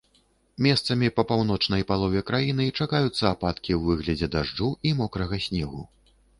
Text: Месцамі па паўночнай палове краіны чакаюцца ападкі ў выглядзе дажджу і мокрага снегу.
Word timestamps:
Месцамі 0.65 1.09
па 1.17 1.25
паўночнай 1.31 1.85
палове 1.91 2.23
краіны 2.31 2.65
чакаюцца 2.79 3.23
ападкі 3.35 3.71
ў 3.75 3.81
выглядзе 3.87 4.33
дажджу 4.39 4.73
і 4.89 4.99
мокрага 5.03 5.35
снегу. 5.49 5.81